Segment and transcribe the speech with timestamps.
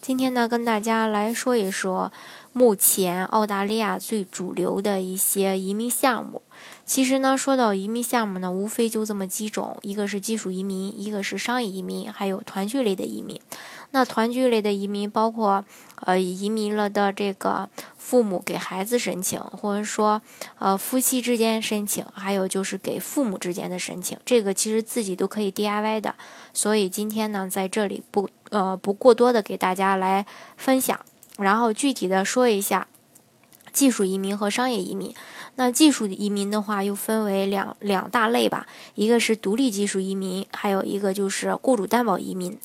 [0.00, 2.12] 今天呢，跟大家来说一说
[2.52, 6.40] 目前澳大利亚最主流的一些移民项目。
[6.86, 13.40] 其实呢，说到移民项目呢，无非就这么几种：一个是技术移民，一个是商业移民，还有团聚类的移民。
[13.90, 15.64] 那团聚类的移民包括
[16.02, 20.22] 呃移民了的这个父母给孩子申请，或者说
[20.58, 24.16] 呃夫妻之间申请，还有就是给父母之间的申请。
[24.24, 26.14] 这个其实自己都可以 DIY 的。
[26.54, 28.28] 所以今天呢，在这里不。
[28.50, 30.24] 呃，不过多的给大家来
[30.56, 30.98] 分享，
[31.38, 32.88] 然后具体的说一下
[33.72, 35.14] 技术移民和商业移民。
[35.56, 42.58] 那技术移民的话，又分为两两大类吧，一个是独立技术移民，还有一个就是雇主担保移民。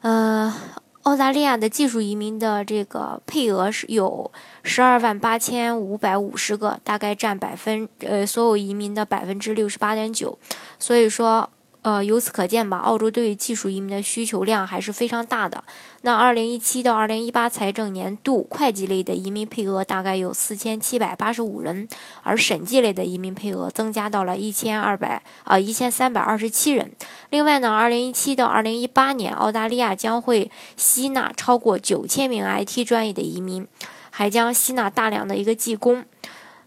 [0.00, 0.54] 呃，
[1.02, 4.30] 澳大利亚的技术移民的这个配额是有
[4.62, 10.38] 十二万八千五百五十个，大概占百分呃所有移民的百分之六十八点九，
[10.78, 11.50] 所以说。
[11.84, 15.62] 呃，由此可见吧，澳洲对于技术移民的需求量还是非常大的。
[16.00, 21.86] 那二零一七到二零一八财政年度，会计类的移民配额大概有四千七百八十五人，
[22.22, 26.90] 而审计类的移民配额增加到了一千二百啊一千三百二十七人。
[27.28, 33.68] 另外呢，二零一七到二零一八年，澳大利亚将会吸纳超过九千名 IT 专业的移民，
[34.08, 36.06] 还将吸纳大量的一个技工。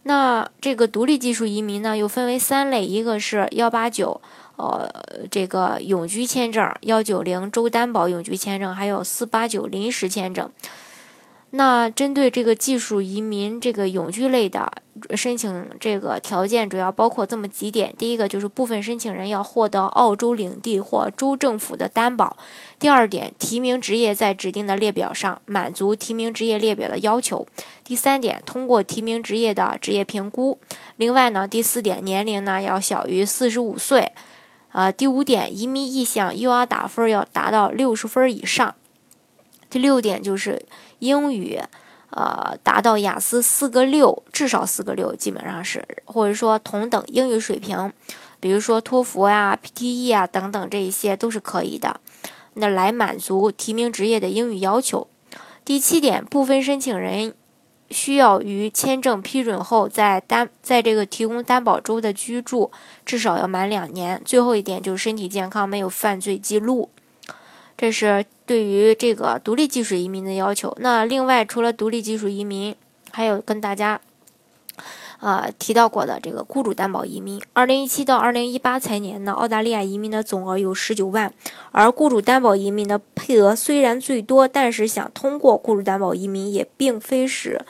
[0.04, 4.22] 那这个独立技术移民呢，又分为三类，一个是幺八九。
[4.58, 4.90] 呃，
[5.32, 10.52] 这个永居签证、幺九零州担保永居签证，还有四八九临时签证。
[11.52, 14.70] 那针对这个技术移民这个永居类的
[15.16, 22.36] 申请，这个条件主要包括这么几点：第一个就是部分申请人要获得澳洲领地或州政府的担保；
[22.78, 27.46] 第二点，提名职业在指定的列表上，满足提名职业列表的要求；
[27.86, 30.58] 第三点，通过提名职业的职业评估；
[30.98, 34.12] 另外呢，第四点，年龄呢要小于四十五岁。
[34.78, 38.76] 呃，第五点，移民意向 UR 打分要达到六十分以上。
[39.72, 40.68] 第六点就是
[41.00, 41.60] 英语，
[42.12, 47.92] 呃，达到雅思四个六，至少四个六，基本上是，或者说同等英语水平，
[48.40, 52.00] 比如说托福呀、PTE 啊等等，这一些都是可以的。
[52.54, 55.08] 那来满足提名职业的英语要求。
[55.66, 57.34] 第七点，部分申请人。
[57.90, 62.72] 需要于签证批准后，在担在这个提供担保州的居住
[63.06, 64.22] 至少要满两年。
[64.26, 66.90] 最后一点就是身体健康，没有犯罪记录。
[67.78, 70.76] 这是对于这个独立技术移民的要求。
[70.80, 72.76] 那另外，除了独立技术移民，
[73.12, 74.02] 还有跟大家。
[75.20, 81.34] 呃，提到过的这个雇主担保移民，二零一七到二零一八财年呢，澳大利亚移民的总额有十九万，
[81.72, 87.62] 而雇主担保移民的配额虽然最多，但是想通过雇主担保移民也并非是。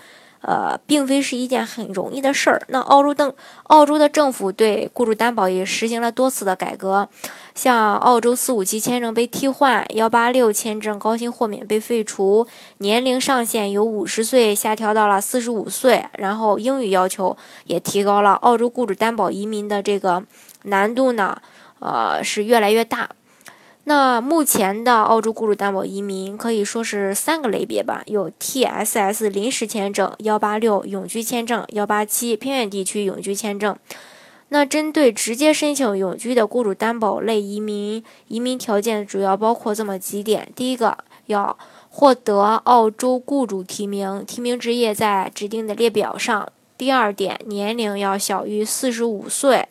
[0.47, 2.61] 呃，并非是一件很容易的事儿。
[2.69, 7.09] 那澳洲政澳洲的政府对雇主担保也实行了多次的改革，
[7.53, 12.47] 像澳洲四五七签证被替换，幺八六签证高薪豁免被废除，
[12.77, 17.35] 年龄上限由五十岁下调到了四十五岁，然后英语要求
[17.65, 18.31] 也提高了。
[18.35, 20.23] 澳洲雇主担保移民的这个
[20.63, 21.41] 难度呢，
[21.79, 23.09] 呃，是越来越大。
[23.89, 33.73] 那目前的澳洲雇主担保移民可以说是三个类别吧，有 TSS 临时签证、幺八六永居签证、幺八七偏远地区永居签证。
[34.49, 40.97] 那针对直接申请永居的雇主担保类移民，移民条件主要包括这么几点：第一个，
[41.27, 41.57] 要
[41.89, 49.69] 获得澳洲雇主提名，提名职业在指定的列表上；第二点，年龄要小于四十五岁，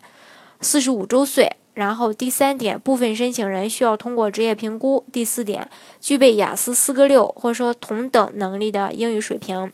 [0.63, 1.57] 四十五周岁。
[1.77, 5.05] 然后第三点，部分申请人需要通过职业评估。
[5.13, 5.69] 第四点，
[6.01, 9.71] 具备雅思四个六或者说同等能力的英语水平，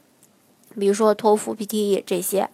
[0.76, 2.50] 比如说托福、PTE 这些。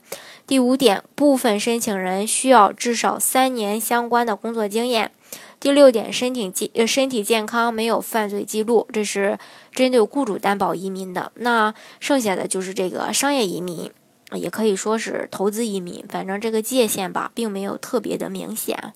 [0.47, 5.13] 第五点，部分申请人需要至少三年相关的工作经验。
[5.59, 9.39] 第六点，身体健身体健康，没有犯罪记录，这是
[9.73, 11.33] 针对雇主担保移民的。
[11.37, 13.91] 那剩下的就是这个商业移民，
[14.35, 18.93] 也可以说是投资移民，反正这个界限吧，并没有特别的明显。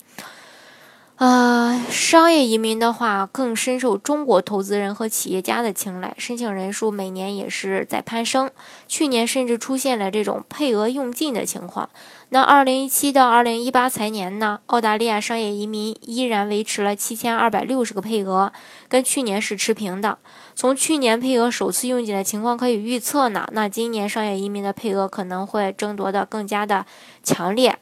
[1.23, 8.51] 呃，商业移民的话，更深受中国投资人和企业家的青睐，申请人数每年也是在攀升。
[8.89, 11.89] 去年甚至出现了这种配额用尽的情况。
[12.27, 18.51] 那二零一七到二零一八财年呢，澳大利亚商业移民依然维持了七千二百六十个配额，
[18.89, 20.17] 跟去年是持平的。
[20.55, 26.85] 从去年配额首次用尽的情况可以预测呢，那今年商业移民的配额可能会争夺的更加的
[27.23, 27.72] 强烈。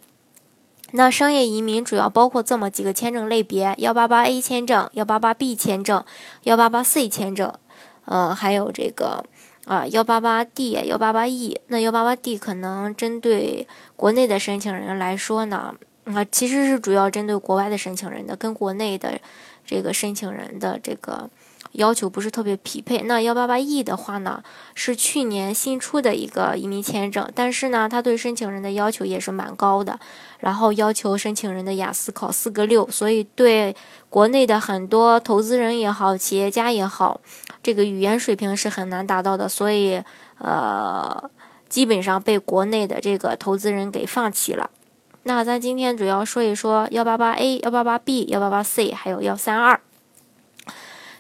[0.92, 6.04] 那商业移民主要包括这么几个签证类别：幺八八 A 签证、幺八八 B 签证、
[6.44, 7.54] 幺八八 C 签证，
[8.06, 9.24] 呃，还有这个
[9.66, 11.60] 啊幺八八 D、幺八八 E。
[11.68, 15.74] 那幺八八 D 可能针对国内的申请人来说呢，
[16.06, 19.20] 啊，其实是主要针对国外的申请人的，跟国内的
[19.66, 21.30] 这个申请人的这个。
[21.74, 23.02] 要求不是特别匹配。
[23.04, 24.44] 那幺八八 E 的话呢，
[24.76, 30.00] 是去年新出的一个移民签证，但是呢，它对申请人的要求也是蛮高的，
[30.40, 33.76] 然后要求申请人的雅思考四个六，所以对
[34.10, 37.22] 国内的很多投资人也好，企业家也好，
[37.64, 40.02] 这个语言水平是很难达到的，所以
[40.40, 41.30] 呃，
[41.70, 44.70] 基本上被国内的这个投资人给放弃了。
[45.24, 49.80] 那咱今天主要说一说幺八八 A、幺八八 B、幺八八 C，还有幺三二。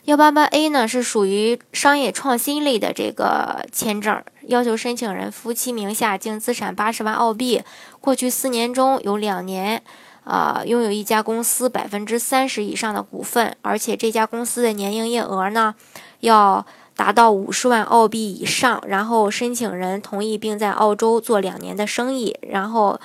[0.05, 7.61] 幺八八 A 呢是属于商业创新类的这个签证，要求申请人夫妻名下净资产八十万澳币，
[7.99, 9.83] 过去四年中有两年，
[10.23, 15.75] 啊拥有一家公司百分之三十以上的股份，而且这家公司的年营业额呢
[16.21, 16.65] 要
[16.95, 22.99] 达到五十万澳币以上，然后申请人同意并在澳洲做两年的生意，然后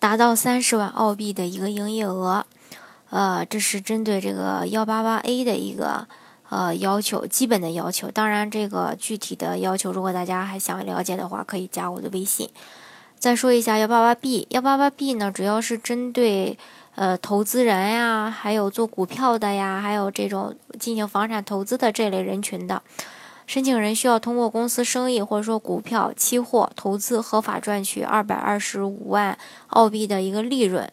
[0.00, 2.44] 达到三十万澳币的一个营业额，
[3.10, 6.08] 呃，这是针对这个幺八八 A 的一个。
[6.52, 12.46] 呃，要求基本的要求，当然这个具体的要求，如果大家还想了解的话，可以加我的微信。
[13.18, 16.58] 再说一下幺八八 B，幺八八 B 呢，主要是针对
[16.94, 22.82] 呃投资人呀，还有做股票的呀，还有这种进行房产投资的这类人群的
[23.46, 29.38] 申请人，需要通过公司生意或者说股票、期货投资合法赚取二百二十五万
[29.68, 30.92] 澳币的一个利润。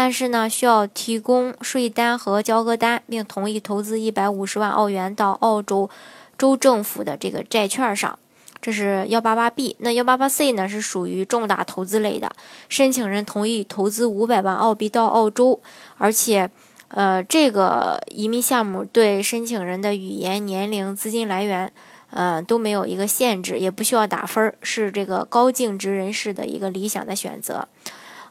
[0.00, 5.90] 但是呢，需要提供税单和交割单，并同意投资一百五十万澳元到澳洲
[6.38, 8.16] 州政府的这个债券上。
[8.62, 9.74] 这是幺八八 B。
[9.80, 12.30] 那幺八八 C 呢，是属于重大投资类的，
[12.68, 15.60] 申请人同意投资五百万澳币到澳洲，
[15.96, 16.48] 而且，
[16.86, 21.72] 呃，这个移民项目对申请人的语言、年龄、资金来源，
[22.10, 27.66] 呃，都没有一个限制，也不需要打分，是这个高净值人士的一个理想的选择，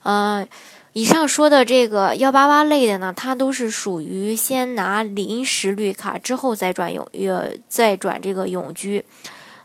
[0.03, 0.47] 嗯。
[0.97, 9.05] 以上说的这个幺八八类的呢，它都是属于先拿临时绿卡之后再转永，呃，再转这个永居。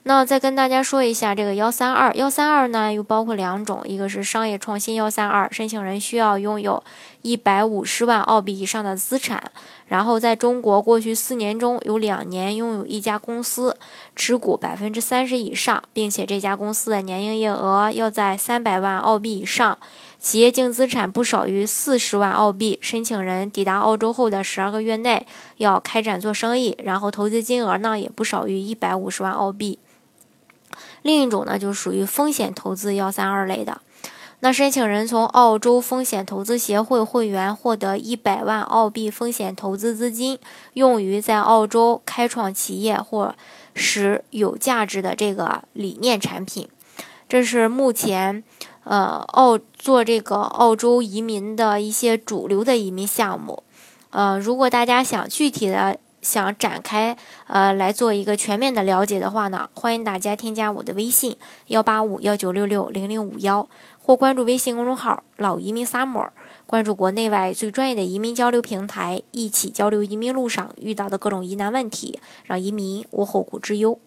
[0.02, 6.84] 那再跟大家说一下这个幺三二，幺三二呢又包括两种，一个是商业创新幺三二，申请人需要拥有
[7.22, 9.42] 一百五十万澳币以上的资产，
[9.86, 13.74] 然后在中国过去四年中有两年拥有一家公司
[14.14, 19.78] 持股百分之三十以上，并且这家公司的年营业额要在三百万澳币以上。
[20.22, 25.26] 企业净资产不少于四十万澳币，申请人抵达澳洲后的十二个月内
[25.56, 29.80] 要开展做生意，然后投资金额呢也不少于一百五十万澳币。
[31.02, 33.80] 另一种呢就属于风险投资幺三二类的，
[34.38, 40.38] 那申请人从澳洲风险投资协会会员获得一百万澳币风险投资资金，
[40.74, 43.34] 用于在澳洲开创企业或
[43.74, 46.68] 使有价值的这个理念产品。
[47.32, 48.44] 这是目前。
[48.84, 53.62] 呃，澳做这个澳洲移民的一些主流的移民项目，
[54.10, 61.38] 呃，如果大家想具体的想展开呃来做一个全面的了解的话呢，欢迎大家添加我的微信
[61.68, 63.66] 幺八五幺九六六零零五幺，
[63.98, 66.28] 或关注微信公众号“老移民 summer”，
[66.66, 73.98] 关注国内外最专业的移民交流平台，一起交流移民路上遇到的各种疑难问题，让移民无后顾之忧。